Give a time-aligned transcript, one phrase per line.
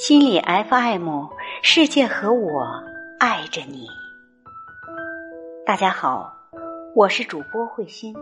[0.00, 1.26] 心理 FM，
[1.60, 2.62] 世界和我
[3.18, 3.88] 爱着你。
[5.66, 6.32] 大家好，
[6.94, 8.14] 我是主播慧心，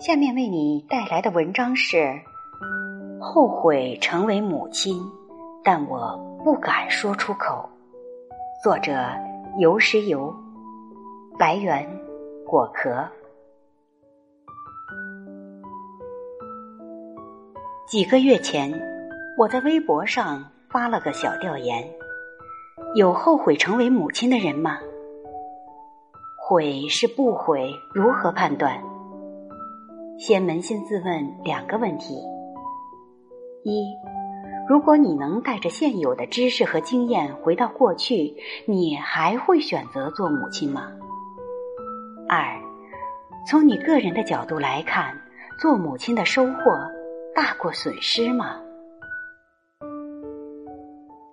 [0.00, 1.96] 下面为你带来的文章是
[3.20, 5.00] 《后悔成为母亲，
[5.64, 7.68] 但我不敢说出口》。
[8.64, 8.94] 作者：
[9.58, 10.34] 游石游，
[11.38, 11.86] 来源：
[12.46, 13.06] 果壳。
[17.86, 18.72] 几个月前，
[19.36, 20.42] 我在微博上。
[20.70, 21.86] 发了个小调研：
[22.94, 24.78] 有后悔成为母亲的人吗？
[26.48, 28.82] 悔是不悔，如何判断？
[30.18, 32.14] 先扪心自问两个问题：
[33.64, 33.94] 一，
[34.68, 38.36] 如果你能带着现有的知识和经验回到过去，
[38.66, 40.92] 你还会选择做母亲吗？
[42.28, 42.60] 二，
[43.48, 45.18] 从你个人的角度来看，
[45.58, 46.78] 做母亲的收获
[47.34, 48.60] 大过损失吗？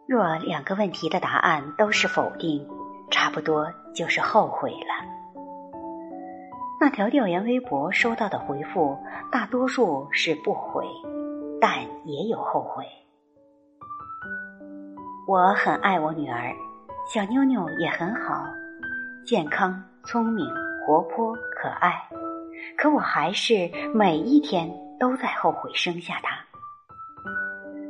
[0.08, 2.66] 若两个问题的答案都是否定，
[3.12, 5.06] 差不多就是后悔了。
[6.80, 8.98] 那条调研微博收到的回复，
[9.30, 10.86] 大多数是不悔，
[11.60, 12.86] 但也有后悔。
[15.28, 16.54] 我很爱我女儿，
[17.12, 18.46] 小妞妞也很好，
[19.26, 20.48] 健康、聪明、
[20.86, 22.00] 活泼、可爱，
[22.78, 26.38] 可我还是每一天都在后悔生下她。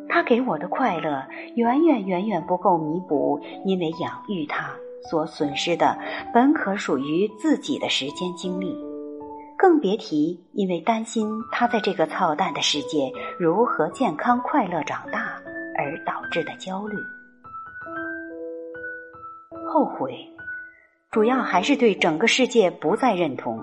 [0.08, 4.70] 她给我的快乐，远远远远不够弥补因为养育她
[5.10, 6.00] 所损失的
[6.34, 8.74] 本可属于自己的时间精力，
[9.58, 15.38] 更别提因为担心他在这个操蛋的世界如何健康快乐长大
[15.78, 16.96] 而导致的焦虑。
[19.76, 20.26] 后悔，
[21.12, 23.62] 主要还是对整个世界不再认同，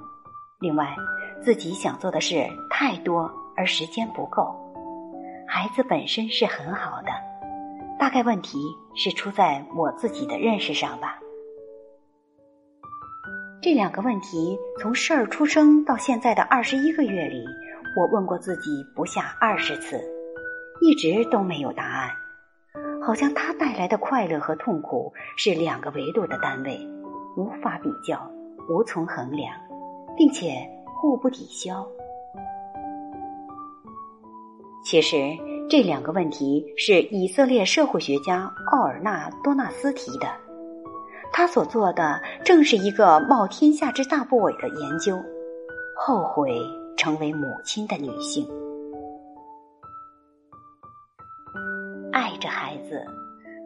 [0.60, 0.94] 另外
[1.40, 4.54] 自己想做的事太多而时间不够。
[5.48, 7.08] 孩子本身是很好的，
[7.98, 8.58] 大概问题
[8.94, 11.18] 是出在我自己的认识上吧。
[13.62, 17.42] 这两个问题从事儿出生到现在的二十一个月里，
[17.96, 19.98] 我问过自己不下二十次，
[20.82, 22.10] 一直都没有答案。
[23.04, 26.78] 好像它带来的快乐和痛苦是两个维度的单位，
[27.36, 28.30] 无法比较，
[28.68, 29.52] 无从衡量，
[30.16, 30.54] 并且
[30.94, 31.84] 互不抵消。
[34.84, 35.16] 其实
[35.68, 40.28] 这两个问题是以色列社会学家奥尔纳多纳斯提的，
[41.32, 45.16] 他所做的正是一个冒天下之大不韪的研究：
[45.96, 46.56] 后悔
[46.96, 48.46] 成为母亲的女性，
[52.12, 53.06] 爱着孩子，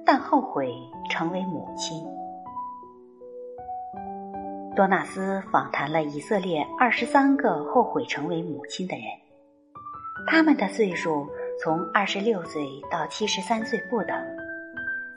[0.04, 0.72] 但后悔
[1.10, 2.04] 成为母亲。
[4.76, 9.04] 多纳斯访谈了以色列二十三个后悔成为母亲的人。
[10.28, 11.26] 他们的岁数
[11.62, 14.16] 从二十六岁到七十三岁不等，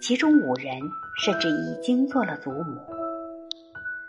[0.02, 0.80] 其中五人
[1.22, 2.78] 甚至已经做了祖母。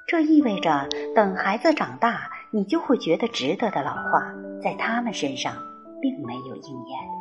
[0.06, 5.54] 这意味着，等孩子长大，你就会觉得值得的老话，在他们身上
[6.00, 7.19] 并没有应验。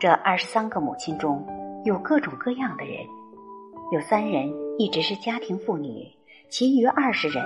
[0.00, 1.44] 这二十三个母亲中
[1.84, 3.04] 有各种各样的人，
[3.90, 4.48] 有三人
[4.78, 6.06] 一直是家庭妇女，
[6.48, 7.44] 其余二十人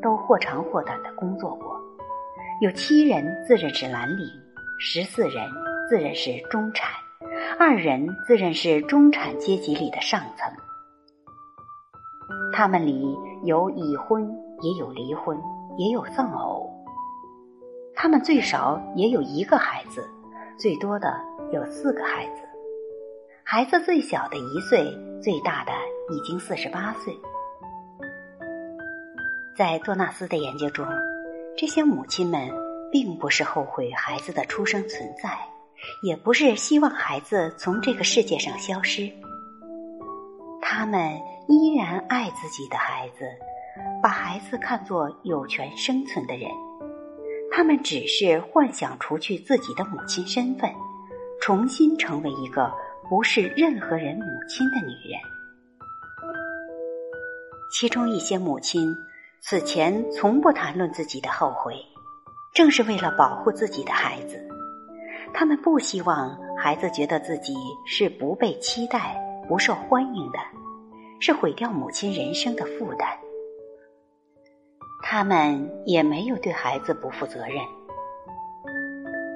[0.00, 1.78] 都或长或短的工作过。
[2.62, 4.26] 有七人自认是蓝领，
[4.78, 5.46] 十四人
[5.90, 6.90] 自认是中产，
[7.58, 10.50] 二人自认是中产阶级里的上层。
[12.54, 14.26] 他们里有已婚，
[14.62, 15.38] 也有离婚，
[15.76, 16.66] 也有丧偶。
[17.94, 20.08] 他们最少也有一个孩子，
[20.56, 21.14] 最多的
[21.52, 22.42] 有四个孩子。
[23.42, 24.84] 孩子最小的一岁，
[25.22, 25.72] 最大的
[26.14, 27.12] 已经四十八岁。
[29.56, 30.86] 在多纳斯的研究中。
[31.56, 32.48] 这些母亲们
[32.90, 35.36] 并不是后悔孩子的出生存在，
[36.02, 39.10] 也不是希望孩子从这个世界上消失。
[40.62, 41.18] 他们
[41.48, 43.26] 依然爱自己的孩子，
[44.02, 46.48] 把孩子看作有权生存的人。
[47.50, 50.72] 他们只是幻想除去自己的母亲身份，
[51.40, 52.72] 重新成为一个
[53.08, 55.20] 不是任何人母亲的女人。
[57.72, 58.94] 其中一些母亲。
[59.42, 61.74] 此前从不谈论自己的后悔，
[62.52, 64.38] 正是为了保护自己的孩子。
[65.32, 67.54] 他们不希望孩子觉得自己
[67.86, 70.38] 是不被期待、不受欢迎的，
[71.20, 73.08] 是毁掉母亲人生的负担。
[75.02, 77.56] 他们也没有对孩子不负责任。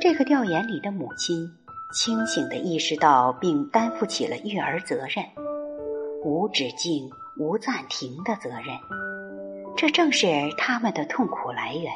[0.03, 1.51] 这个调研里的母亲
[1.93, 5.25] 清醒的意识到并担负起了育儿责任，
[6.25, 8.77] 无止境、无暂停的责任。
[9.77, 10.27] 这正是
[10.57, 11.93] 他们的痛苦来源。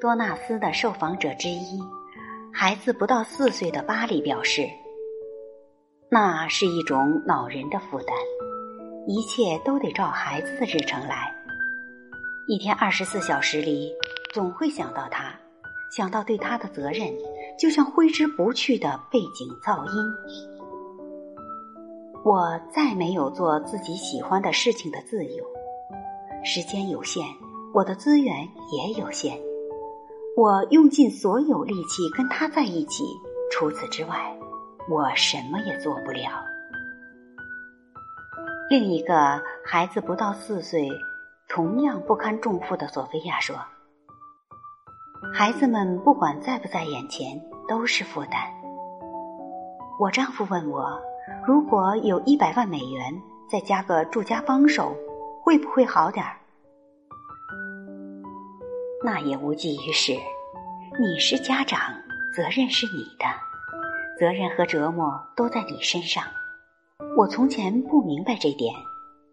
[0.00, 1.80] 多纳斯的受访者之一，
[2.52, 4.68] 孩子不到四岁的巴里表示
[6.10, 8.16] ：“那是一种恼人的负担，
[9.06, 11.32] 一切都得照孩子的日程来。
[12.48, 13.92] 一天二十四小时里，
[14.34, 15.32] 总会想到他，
[15.96, 17.12] 想到对他的责任，
[17.62, 20.12] 就像挥之不去的背景噪音。”
[22.26, 25.44] 我再没有做自己喜欢的事情的自由，
[26.42, 27.24] 时间有限，
[27.72, 29.38] 我的资源也有限，
[30.36, 33.04] 我用尽所有力气跟他在一起，
[33.52, 34.36] 除此之外，
[34.90, 36.44] 我什么也做不了。
[38.68, 40.88] 另一个孩子不到四岁，
[41.48, 43.54] 同样不堪重负的索菲亚说
[45.32, 48.40] ：“孩子们不管在不在眼前，都是负担。”
[50.00, 51.00] 我丈夫问我。
[51.46, 54.94] 如果有一百万美元，再加个住家帮手，
[55.40, 56.36] 会不会好点儿？
[59.04, 60.12] 那也无济于事。
[61.00, 61.80] 你是家长，
[62.34, 63.24] 责任是你的，
[64.18, 66.24] 责任和折磨都在你身上。
[67.16, 68.74] 我从前不明白这点，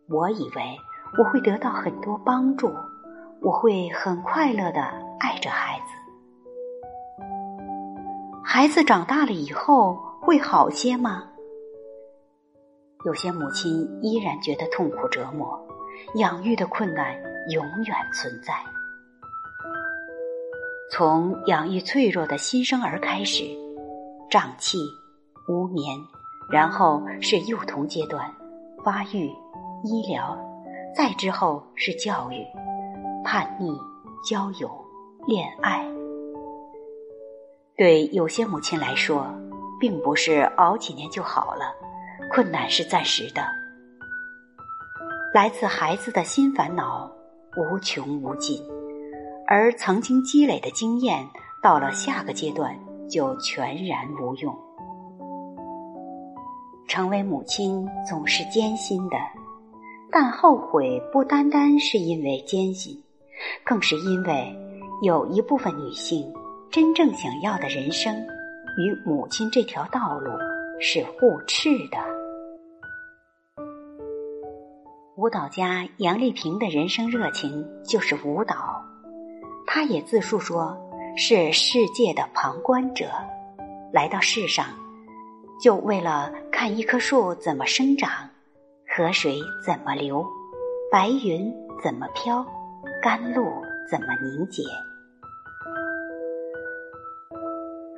[0.07, 0.77] 我以为
[1.17, 2.71] 我会得到很多帮助，
[3.41, 4.81] 我会很快乐的
[5.19, 5.98] 爱着孩子。
[8.43, 11.23] 孩子长大了以后会好些吗？
[13.05, 15.57] 有些母亲依然觉得痛苦折磨，
[16.15, 17.15] 养育的困难
[17.51, 18.53] 永远存在。
[20.91, 23.43] 从养育脆弱的新生儿开始，
[24.29, 24.79] 胀气、
[25.47, 25.97] 无眠，
[26.49, 28.29] 然后是幼童阶段，
[28.83, 29.29] 发育、
[29.83, 30.37] 医疗，
[30.95, 32.43] 再之后是教育、
[33.23, 33.77] 叛逆、
[34.27, 34.69] 交友、
[35.27, 35.87] 恋爱。
[37.79, 39.25] 对有些母亲来说，
[39.79, 41.73] 并不是熬几年就好了。
[42.29, 43.41] 困难是暂时的，
[45.33, 47.09] 来自孩子的新烦恼
[47.55, 48.61] 无穷无尽，
[49.47, 51.25] 而曾经积累的经验
[51.63, 52.77] 到了下个阶段
[53.09, 54.53] 就全然无用。
[56.85, 59.15] 成为母亲总是艰辛的，
[60.11, 63.01] 但后悔不单单是因为艰辛，
[63.63, 64.53] 更是因为
[65.01, 66.29] 有一部分女性
[66.71, 68.15] 真正想要的人生
[68.77, 70.31] 与母亲这条道路
[70.79, 71.97] 是互斥的。
[75.15, 78.85] 舞蹈家杨丽萍的人生热情就是舞蹈，
[79.65, 80.77] 她也自述说
[81.17, 83.07] 是世界的旁观者，
[83.91, 84.67] 来到世上
[85.59, 88.11] 就为了看一棵树怎么生长，
[88.87, 90.23] 河水怎么流，
[90.91, 91.51] 白云
[91.83, 92.45] 怎么飘，
[93.01, 93.43] 甘露
[93.89, 94.61] 怎么凝结。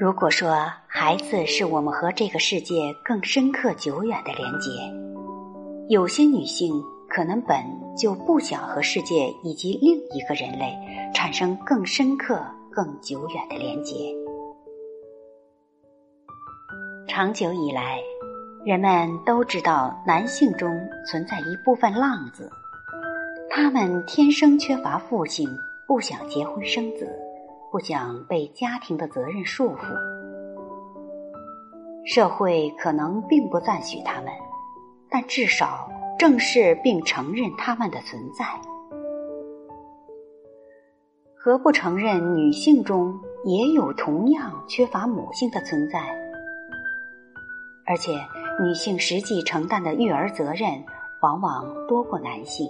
[0.01, 4.71] 如果说孩子是我们和这个世界更深刻、久远的连结，
[5.89, 6.73] 有些女性。
[7.07, 7.57] 可能本
[7.97, 10.73] 就不想和世界以及另一个人类
[11.13, 14.15] 产生更深刻、更久远的连结。
[17.09, 17.99] 长久以来，
[18.65, 20.69] 人们都知道男性中
[21.05, 22.49] 存在一部分浪子，
[23.49, 25.49] 他们天生缺乏父性，
[25.85, 27.05] 不想结婚生子，
[27.71, 29.95] 不想被家庭的责任束缚。
[32.05, 34.31] 社会可能并不赞许他们，
[35.09, 35.89] 但至少。
[36.19, 38.45] 正视并承认他们的存在，
[41.35, 45.99] 何不承认女性中也有同样缺乏母性的存在？
[47.87, 48.11] 而且，
[48.61, 50.69] 女性实际承担的育儿责任
[51.23, 52.69] 往往多过男性。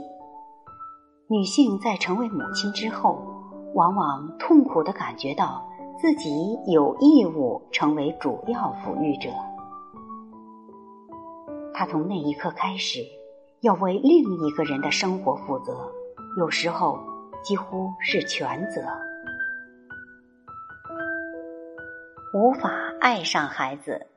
[1.28, 3.31] 女性在成为母亲之后，
[3.74, 9.30] 往往痛苦的感觉到自己有义务成为主要抚育者。
[11.74, 13.00] 他从那一刻开始。
[13.62, 15.72] 要为另一个人的生活负责，
[16.36, 17.00] 有时候
[17.44, 18.82] 几乎是全责。
[22.34, 24.08] 无法爱上孩子，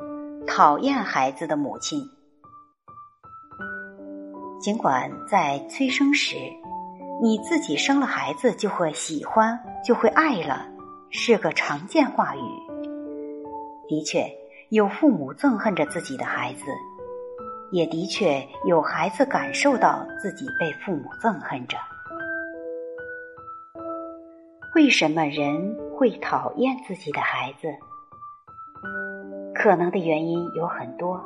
[0.46, 2.08] 讨厌孩子的母亲，
[4.58, 6.36] 尽管在催生时，
[7.22, 10.66] 你自己生了孩子就会喜欢，就会爱了，
[11.10, 12.40] 是个常见话语。
[13.88, 14.26] 的确，
[14.70, 16.64] 有父母憎恨着自己的孩子。
[17.70, 21.76] 也的确有孩子感受到自己被父母憎恨着。
[24.76, 27.68] 为什么人会讨厌自己的孩子？
[29.54, 31.20] 可能的原因有很多。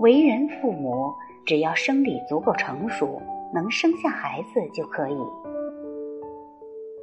[0.00, 1.12] 为人父母，
[1.44, 3.20] 只要生理足够成熟，
[3.52, 5.18] 能生下孩子就可以。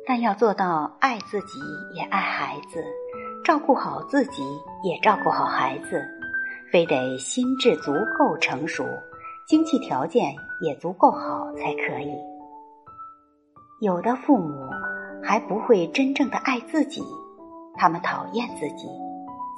[0.05, 1.59] 但要做到爱自己
[1.95, 2.83] 也爱孩子，
[3.45, 4.43] 照顾好自己，
[4.83, 6.03] 也照顾好孩子，
[6.71, 8.85] 非得心智足够成熟，
[9.47, 12.13] 经济条件也足够好才可以。
[13.79, 14.69] 有的父母
[15.23, 17.01] 还不会真正的爱自己，
[17.75, 18.87] 他们讨厌自己，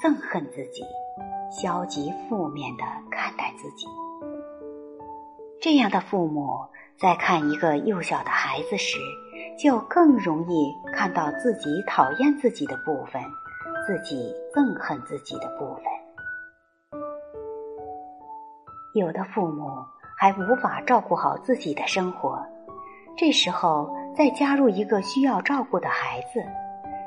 [0.04, 0.84] 憎恨自己，
[1.51, 3.88] 消极负面的看待自己。
[5.65, 6.60] 这样的父母
[6.95, 9.00] 在看一个幼小的孩子时，
[9.57, 13.19] 就更容易看到自己讨厌自己的部分。
[13.88, 15.84] 自己憎恨自己的部分，
[18.93, 19.84] 有的父母
[20.15, 22.39] 还无法照顾好自己的生活，
[23.17, 26.45] 这时候再加入一个需要照顾的孩子，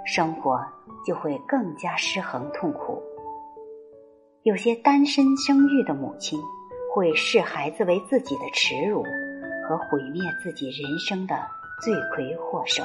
[0.05, 0.61] 生活
[1.07, 3.01] 就会更加失衡痛苦。
[4.43, 6.41] 有些单身生育的母亲
[6.91, 9.03] 会视孩子为自己的耻辱
[9.69, 11.37] 和毁灭自己人生的
[11.83, 12.85] 罪魁祸首。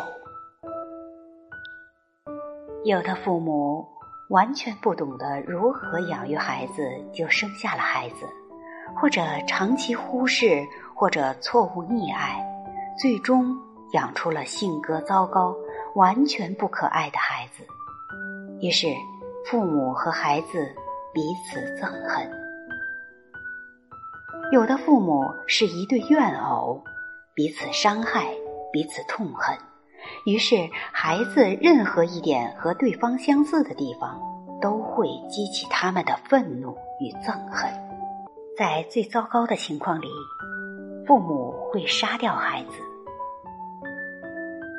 [2.84, 3.88] 有的父母
[4.30, 8.28] 完全不懂得如何养育孩子，就生下了孩子，
[8.96, 12.46] 或者长期忽视，或者错误溺爱，
[13.00, 13.58] 最终
[13.94, 15.56] 养出了性格糟糕、
[15.96, 17.64] 完全不可爱的孩子。
[18.60, 18.88] 于是，
[19.46, 20.76] 父母和孩子
[21.14, 22.43] 彼此憎恨。
[24.54, 26.84] 有的父母是一对怨偶，
[27.34, 28.28] 彼此伤害，
[28.72, 29.58] 彼此痛恨。
[30.28, 34.22] 于是，孩子任何一点和对方相似的地方，
[34.62, 37.68] 都会激起他们的愤怒与憎恨。
[38.56, 40.08] 在最糟糕的情况里，
[41.08, 42.76] 父母会杀掉孩子。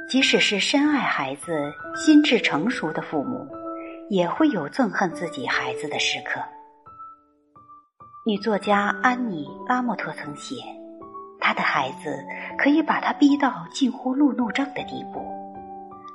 [0.09, 3.45] 即使是深爱孩子、心智成熟的父母，
[4.09, 6.41] 也会有憎恨自己孩子的时刻。
[8.27, 10.57] 女作家安妮·拉莫特曾写。
[11.39, 12.25] 她的孩子
[12.57, 15.23] 可以把她逼到近乎路怒症的地步，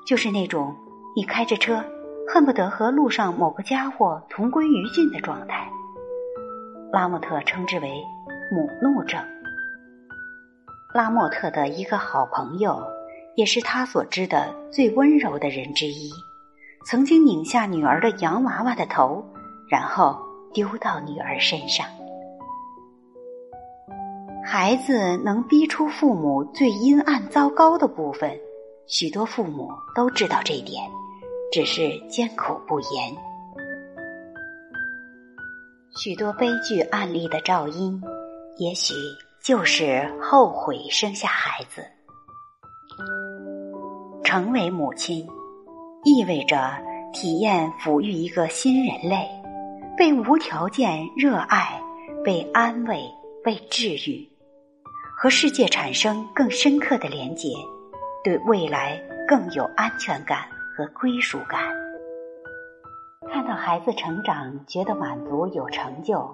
[0.08, 0.76] 就是那种
[1.16, 1.86] 你开着车
[2.28, 5.70] 恨不得和路上某个家伙同归于尽的状态。
[6.92, 8.04] 拉莫特称之为
[8.52, 9.24] “母怒症”。
[10.96, 12.82] 拉莫特的一个好朋友，
[13.36, 16.10] 也是他所知的最温柔的人之一，
[16.88, 19.24] 曾经拧下女儿的洋娃娃的头，
[19.70, 20.20] 然后
[20.52, 21.86] 丢到女儿身上。
[24.52, 28.36] 孩子能逼出父母最阴暗糟糕的部分，
[28.88, 30.90] 许多父母都知道这点，
[31.52, 33.16] 只是缄口不言。
[35.96, 38.02] 许多悲剧案例的肇因，
[38.58, 38.96] 也许
[39.40, 41.86] 就是后悔生下孩子。
[44.24, 45.28] 成为母亲，
[46.04, 46.76] 意味着
[47.14, 49.30] 体验抚育一个新人类，
[49.96, 51.80] 被无条件热爱，
[52.26, 53.04] 被安慰，
[53.44, 54.28] 被治愈。
[55.22, 57.50] 和世界产生更深刻的连结，
[58.24, 58.98] 对未来
[59.28, 61.60] 更有安全感和归属感。
[63.30, 66.26] 看到孩子成长，觉得满足有成就，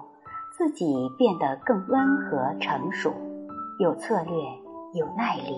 [0.56, 3.12] 自己变得更温和成熟，
[3.80, 4.36] 有策略
[4.94, 5.56] 有耐力，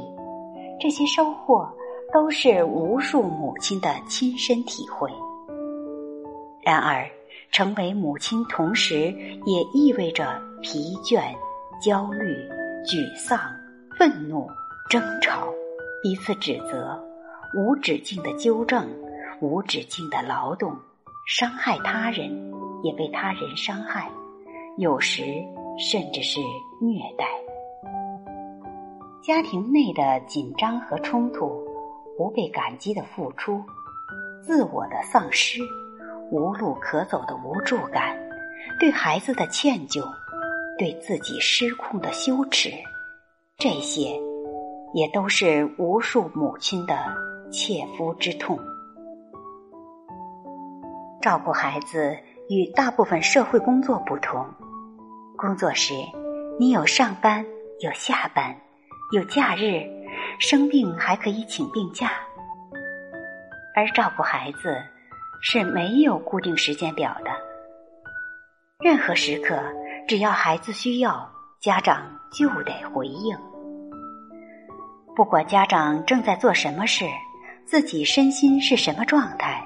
[0.80, 1.70] 这些收获
[2.10, 5.10] 都是无数母亲的亲身体会。
[6.62, 7.06] 然而，
[7.52, 11.20] 成为母亲同时也意味着疲倦、
[11.78, 12.34] 焦虑。
[12.88, 13.38] 沮丧、
[13.98, 14.48] 愤怒、
[14.88, 15.46] 争吵，
[16.02, 16.98] 彼此指责，
[17.54, 18.88] 无止境的纠正，
[19.42, 20.74] 无止境的劳动，
[21.26, 22.50] 伤害他人，
[22.82, 24.10] 也被他人伤害，
[24.78, 25.22] 有时
[25.78, 26.40] 甚至是
[26.80, 27.26] 虐待。
[29.22, 31.62] 家庭内的紧张和冲突，
[32.16, 33.62] 不被感激的付出，
[34.40, 35.60] 自我的丧失，
[36.30, 38.18] 无路可走的无助感，
[38.80, 40.02] 对孩子的歉疚。
[40.78, 42.70] 对自己失控的羞耻，
[43.56, 44.18] 这些
[44.94, 46.96] 也都是无数母亲的
[47.50, 48.56] 切肤之痛。
[51.20, 52.16] 照顾孩子
[52.48, 54.46] 与大部分社会工作不同，
[55.36, 55.94] 工作时
[56.60, 57.44] 你有上班、
[57.80, 58.56] 有下班、
[59.12, 59.82] 有假日，
[60.38, 62.06] 生病还可以请病假；
[63.74, 64.80] 而照顾孩子
[65.42, 67.30] 是没有固定时间表的，
[68.78, 69.60] 任何时刻。
[70.08, 73.36] 只要孩子需要，家长就得回应。
[75.14, 77.04] 不管家长正在做什么事，
[77.66, 79.62] 自己身心是什么状态，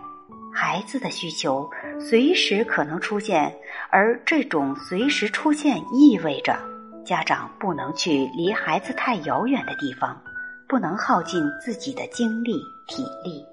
[0.53, 1.71] 孩子的需求
[2.01, 3.57] 随时可能出现，
[3.89, 6.59] 而这种随时出现意味着
[7.05, 10.21] 家长不能去离孩子太遥远的地方，
[10.69, 13.47] 不能耗尽自己的精力体力，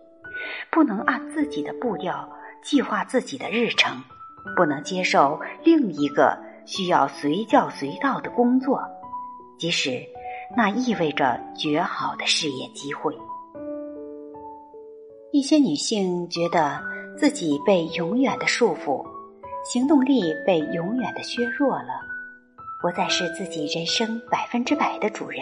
[0.72, 2.28] 不能按自己的步调
[2.64, 4.02] 计划自己的日程，
[4.56, 6.49] 不能接受另一个。
[6.70, 8.80] 需要随叫随到的工作，
[9.58, 10.06] 即使
[10.56, 13.12] 那意味着绝好的事业机会。
[15.32, 16.80] 一些女性觉得
[17.18, 19.04] 自己被永远的束缚，
[19.66, 21.90] 行动力被永远的削弱了，
[22.80, 25.42] 不再是自己人生百分之百的主人，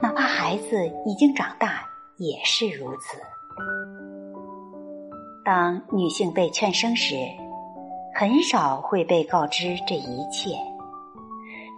[0.00, 1.84] 哪怕孩子已经长大，
[2.16, 3.16] 也是如此。
[5.44, 7.14] 当女性被劝生时，
[8.14, 10.56] 很少会被告知这一切。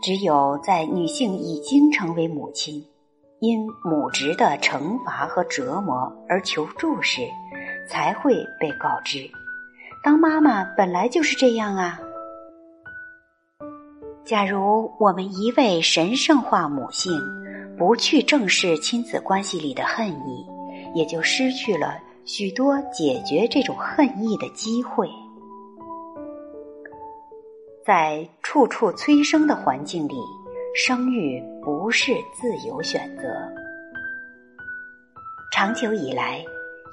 [0.02, 2.84] 只有在女性已经成为母亲，
[3.40, 7.22] 因母职的惩罚和折磨而求助时，
[7.88, 9.30] 才会被告知。
[10.02, 11.98] 当妈妈本来就是这样啊。
[14.24, 17.18] 假如我们一味神圣化母性，
[17.78, 20.46] 不去正视亲子关系里的恨意，
[20.94, 25.08] 也就失去了许多解决这种恨意的机会。
[27.86, 30.14] 在处处催生的环境里，
[30.74, 33.24] 生育不是自由选择。
[35.52, 36.42] 长久以来，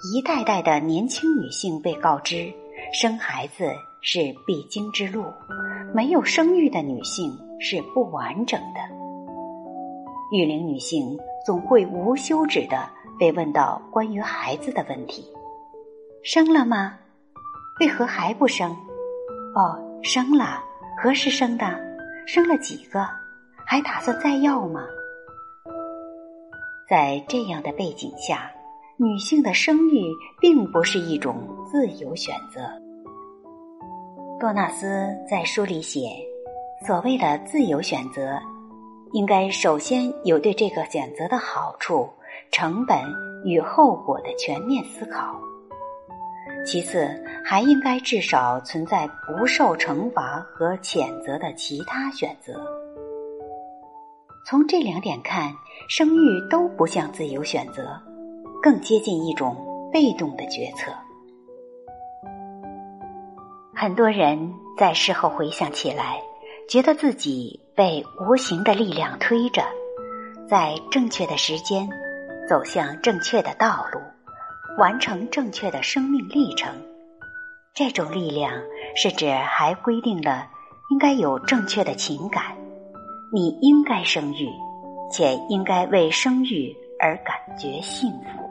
[0.03, 2.51] 一代代的年轻女性被告知，
[2.91, 3.71] 生孩子
[4.01, 5.23] 是必经之路，
[5.93, 8.81] 没有生育的女性是不完整的。
[10.33, 15.25] 育龄女性总会无休止的被问到关于孩子的问题：
[16.21, 16.97] 生了吗？
[17.79, 18.69] 为何还不生？
[19.55, 20.65] 哦，生了。
[20.97, 21.65] 何时生的？
[22.25, 23.05] 生了几个？
[23.65, 24.85] 还打算再要吗？
[26.89, 28.51] 在这样的背景下，
[28.97, 32.61] 女性的生育并不是一种自由选择。
[34.39, 36.09] 多纳斯在书里写，
[36.85, 38.37] 所谓的自由选择，
[39.13, 42.09] 应该首先有对这个选择的好处、
[42.51, 42.99] 成本
[43.45, 45.39] 与后果的全面思考。
[46.63, 47.09] 其次，
[47.43, 52.53] 还应该至少存在不受惩罚和谴责的其他选择。
[54.45, 55.53] 从这两点看，
[55.87, 57.99] 生育都不像自由选择，
[58.61, 60.91] 更接近一种被动的决策。
[63.73, 66.21] 很多人在事后回想起来，
[66.69, 69.63] 觉得自己被无形的力量推着，
[70.47, 71.89] 在正确的时间
[72.47, 73.99] 走向正确的道路。
[74.77, 76.73] 完成正确的生命历程，
[77.73, 78.53] 这种力量
[78.95, 80.47] 是指还规定了
[80.89, 82.43] 应该有正确的情感，
[83.33, 84.49] 你应该生育，
[85.11, 88.49] 且应该为生育而感觉幸福。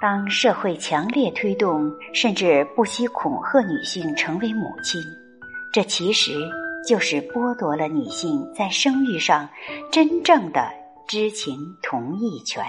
[0.00, 5.00] 当社会强烈推动甚至不惜恐吓女性成为母亲，
[5.72, 6.32] 这其实
[6.86, 9.48] 就是剥夺了女性在生育上
[9.90, 10.70] 真正的
[11.08, 12.64] 知情同意权。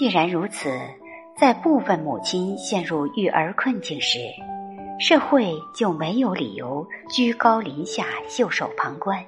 [0.00, 0.70] 既然如此，
[1.36, 4.18] 在部分母亲陷入育儿困境时，
[4.98, 9.22] 社会就没有理由居高临下袖手旁观，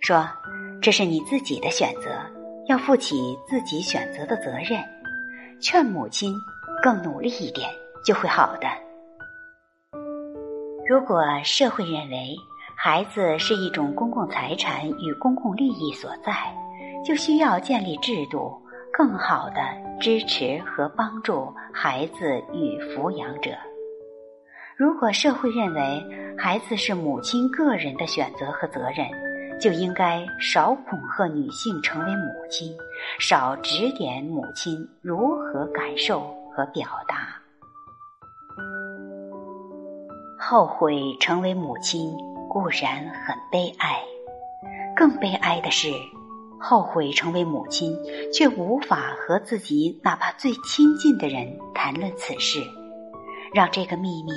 [0.00, 0.26] 说
[0.80, 2.18] 这是你自己的选择，
[2.66, 4.82] 要负起自己选择的责任。
[5.60, 6.32] 劝母亲
[6.82, 7.68] 更努力一点，
[8.06, 8.66] 就会好的。
[10.88, 12.34] 如果社会认为
[12.74, 16.32] 孩子是一种公共财产与公共利益所在，
[17.04, 18.63] 就需要建立制度。
[18.96, 19.60] 更好的
[20.00, 23.50] 支持和帮助孩子与抚养者。
[24.76, 29.08] 如果社会认为孩子是母亲个人的选择和责任，
[29.60, 32.72] 就应该少恐吓女性成为母亲，
[33.18, 36.20] 少指点母亲如何感受
[36.52, 37.36] 和表达。
[40.38, 42.16] 后悔成为母亲
[42.48, 44.00] 固然很悲哀，
[44.94, 45.88] 更悲哀的是。
[46.66, 47.94] 后悔成为母亲，
[48.32, 52.58] 却无法和自己哪怕最亲近的人谈论此事，
[53.52, 54.32] 让这个秘密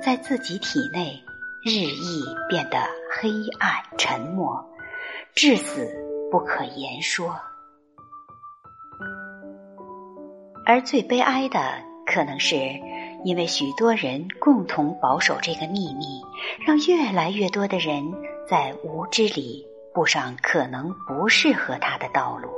[0.00, 1.20] 在自己体内
[1.64, 2.78] 日益变得
[3.10, 4.64] 黑暗沉默，
[5.34, 5.92] 至死
[6.30, 7.34] 不可言说。
[10.64, 11.58] 而最悲哀的，
[12.06, 12.54] 可能是
[13.24, 16.22] 因为许多人共同保守这个秘密，
[16.64, 18.04] 让越来越多的人
[18.48, 19.66] 在无知里。
[19.94, 22.50] 步上可能不适合他的道路。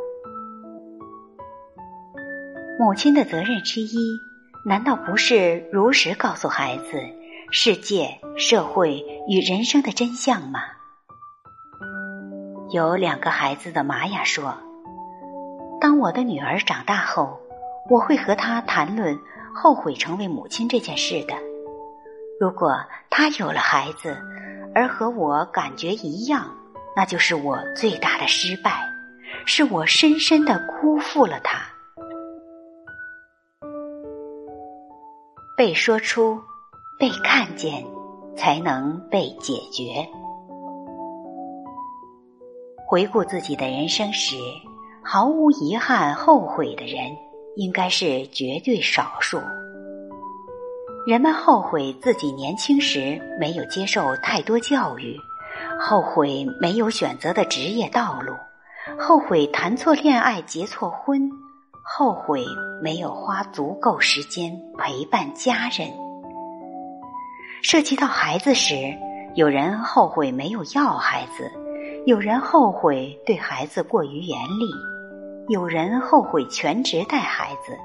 [2.78, 4.18] 母亲的责任之一，
[4.64, 7.00] 难道不是如实告诉孩子
[7.50, 10.60] 世界、社会与人生的真相吗？
[12.70, 14.56] 有两个孩子的玛雅说
[15.80, 17.38] ：“当我的女儿长大后，
[17.88, 19.18] 我会和她谈论
[19.54, 21.34] 后悔成为母亲这件事的。
[22.40, 22.76] 如果
[23.10, 24.16] 她有了孩子，
[24.74, 26.50] 而和我感觉一样。”
[26.96, 28.88] 那就是我最大的失败，
[29.46, 31.62] 是我深深的辜负了他。
[35.56, 36.40] 被说出，
[36.98, 37.84] 被看见，
[38.36, 40.06] 才能被解决。
[42.86, 44.36] 回顾自己的人生时，
[45.02, 47.10] 毫无遗憾、后悔的人，
[47.56, 49.40] 应该是绝对少数。
[51.06, 55.16] 人们后悔自己年轻时没有接受太多教育，
[55.80, 58.34] 后悔没有选择的职业道路，
[58.98, 61.30] 后悔谈错恋爱结错婚，
[61.82, 62.44] 后悔
[62.82, 65.88] 没有花足够时间陪伴家人。
[67.62, 68.74] 涉及到孩子时，
[69.34, 71.50] 有人后悔没有要孩子，
[72.06, 74.70] 有人后悔对孩子过于严厉，
[75.48, 77.78] 有人后悔全职带孩子。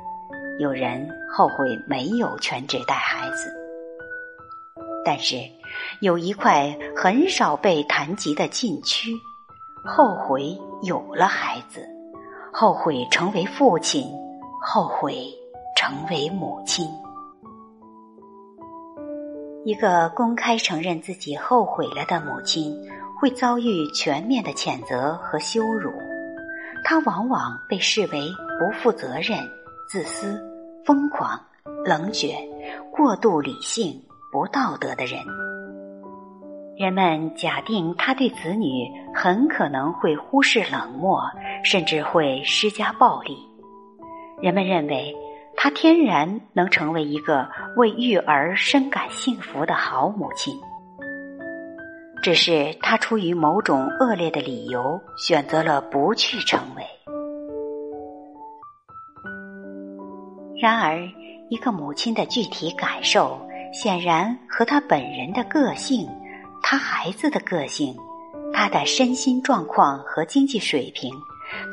[0.60, 3.50] 有人后悔没有全职带孩子，
[5.06, 5.38] 但是
[6.02, 9.14] 有一块很少被谈及的禁区：
[9.86, 11.88] 后悔有了孩子，
[12.54, 14.08] 后悔成为父亲，
[14.62, 15.28] 后悔
[15.76, 16.88] 成为母亲。
[19.66, 22.76] 一个公开承认自己后悔了的母亲，
[23.20, 25.92] 会遭遇全面的谴责和羞辱，
[26.84, 29.40] 她往往被视为不负责任、
[29.90, 30.40] 自私。
[30.86, 31.40] 疯狂、
[31.86, 32.36] 冷血、
[32.92, 34.02] 过度理性、
[34.32, 35.26] 不道德的人，
[36.78, 41.20] 人们假定他对子女很可能会忽视、冷漠，
[41.64, 43.36] 甚至会施加暴力。
[44.40, 45.16] 人们认为
[45.58, 50.56] 他天然能成为一个为育儿深感幸福的好母亲，
[52.22, 56.84] 只是他出于某种恶劣的理由选择了不去成为。
[60.62, 61.00] 然而，
[61.50, 63.40] 一个母亲的具体感受，
[63.72, 66.10] 显然和他本人的个性、
[66.62, 67.96] 他孩子的个性、
[68.54, 71.14] 他的身心状况和经济水平、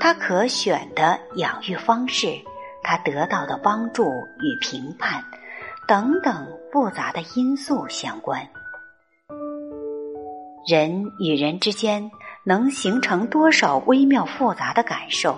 [0.01, 2.39] 他可选的养育方式、
[2.83, 4.05] 他得到的帮助
[4.41, 5.23] 与评判
[5.87, 8.47] 等等复杂的因素相关。
[10.67, 12.11] 人与人之间
[12.45, 15.37] 能形成多少微妙复杂的感受？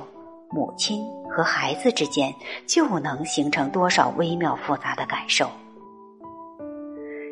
[0.51, 1.03] 母亲。
[1.31, 2.35] 和孩子之间
[2.67, 5.49] 就能形成多少微妙复杂的感受？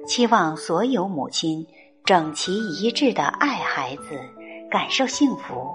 [0.07, 1.67] 期望所有母亲
[2.05, 4.21] 整齐一致的爱孩子，
[4.71, 5.75] 感受幸福，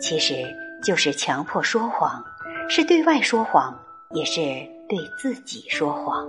[0.00, 0.44] 其实
[0.84, 2.22] 就是强迫说谎，
[2.68, 3.76] 是对外说谎，
[4.12, 4.40] 也是
[4.88, 6.26] 对自己说谎。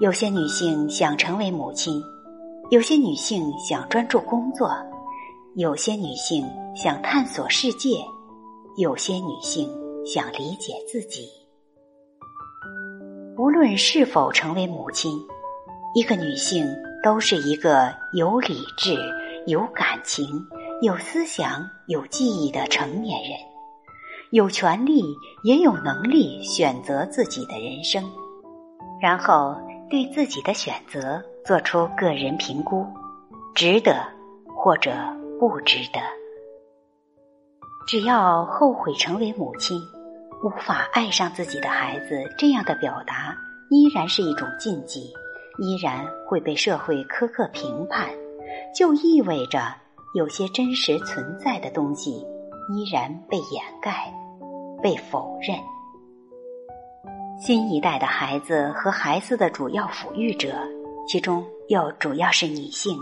[0.00, 2.02] 有些女性想成为母亲，
[2.70, 4.70] 有些女性想专注工作，
[5.54, 8.04] 有些女性想探索世界。
[8.76, 9.68] 有些女性
[10.06, 11.28] 想理解自己，
[13.48, 15.10] 无论是否成为母亲，
[15.94, 16.66] 一个女性
[17.02, 18.98] 都是一个有理智、
[19.46, 20.26] 有感情、
[20.82, 23.30] 有思想、有记忆的成年人，
[24.32, 25.02] 有权利
[25.44, 28.04] 也有能力选择自己的人生，
[29.00, 29.56] 然后
[29.88, 32.86] 对自己的选择做出个人评估，
[33.54, 33.96] 值得
[34.54, 34.92] 或者
[35.40, 35.98] 不值得。
[37.86, 39.80] 只要后悔成为母亲，
[40.42, 43.36] 无法爱上自己的孩子，这样的表达
[43.70, 45.12] 依然是一种禁忌，
[45.58, 48.08] 依然会被社会苛刻评判，
[48.74, 49.74] 就意味着
[50.14, 52.24] 有些真实存在的东西
[52.70, 54.12] 依然被掩盖、
[54.80, 55.58] 被否认。
[57.40, 60.54] 新一代的孩子和孩子的主要抚育者，
[61.08, 62.96] 其中又主要是女性，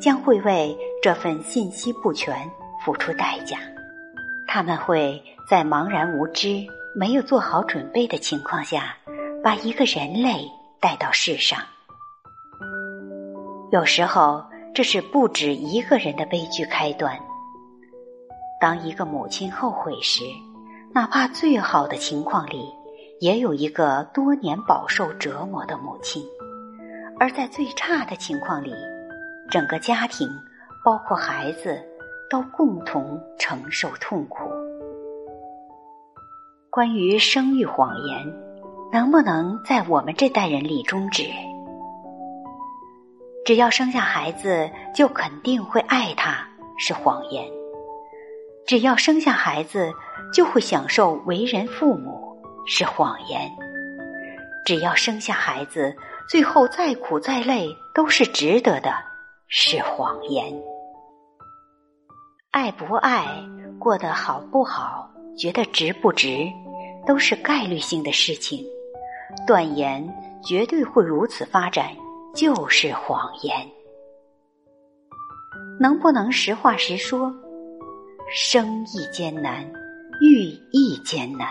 [0.00, 2.50] 将会为这份信息不全
[2.84, 3.56] 付出代价。
[4.48, 8.96] 他们会在茫然无知、没有做好准备的情况下，
[9.44, 11.60] 把一个人类带到世上。
[13.70, 17.16] 有时候，这是不止一个人的悲剧开端。
[18.60, 20.24] 当一个母亲后悔时，
[20.92, 22.68] 哪怕最好的情况里，
[23.20, 26.24] 也有一个多年饱受折磨的母亲；
[27.20, 28.74] 而在最差的情况里，
[29.48, 30.28] 整个家庭，
[30.84, 31.80] 包括孩子。
[32.28, 34.45] 都共同承受痛苦。
[36.76, 38.34] 关于生育谎言，
[38.92, 41.22] 能不能在我们这代人里终止？
[43.46, 47.46] 只要生下孩子就肯定会爱他，是谎言；
[48.66, 49.90] 只要生下孩子
[50.34, 52.36] 就会享受为人父母，
[52.66, 53.50] 是谎言；
[54.66, 55.96] 只要生下孩子，
[56.28, 58.92] 最后再苦再累都是值得的，
[59.48, 60.52] 是谎言。
[62.50, 63.42] 爱不爱，
[63.78, 66.46] 过得好不好，觉得值不值，
[67.06, 68.64] 都是概率性的事情。
[69.46, 70.06] 断言
[70.42, 71.90] 绝对会如此发展，
[72.34, 73.54] 就是谎言。
[75.78, 77.32] 能不能实话实说？
[78.28, 79.64] 生亦艰难，
[80.20, 81.48] 育亦艰难。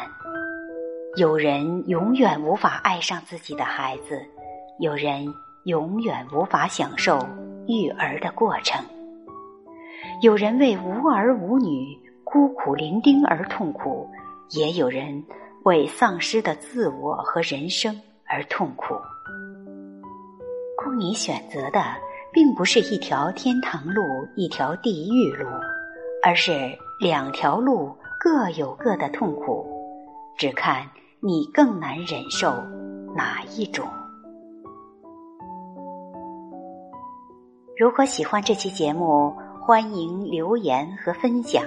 [1.15, 4.21] 有人永远无法爱上自己的孩子，
[4.79, 5.25] 有人
[5.63, 7.25] 永远无法享受
[7.67, 8.83] 育儿的过程。
[10.21, 14.09] 有人为无儿无女、孤苦伶仃而痛苦，
[14.51, 15.23] 也有人
[15.65, 18.93] 为丧失的自我和人生而痛苦。
[20.77, 21.81] 供你选择的，
[22.31, 24.03] 并不是一条天堂路，
[24.35, 25.47] 一条地狱路，
[26.23, 26.53] 而是
[26.99, 29.65] 两条路各有各的痛苦，
[30.37, 30.87] 只看
[31.19, 32.51] 你更难忍受
[33.15, 33.87] 哪一种。
[37.75, 41.63] 如果喜欢这期节目，欢迎留言和分享。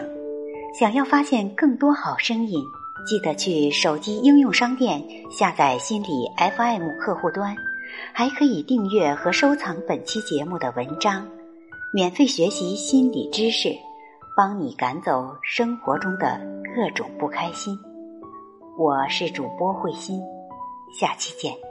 [0.79, 2.63] 想要发现更多好声音，
[3.07, 6.09] 记得去手机应用商店下载心理
[6.57, 7.57] FM 客户端，
[8.13, 11.27] 还可以订阅和收藏本期节目的文章，
[11.93, 13.75] 免费学习心理知识，
[14.37, 16.41] 帮你赶走生活中的
[16.75, 17.79] 各种不开心。
[18.79, 20.21] 我是主播慧心，
[20.93, 21.68] 下期见。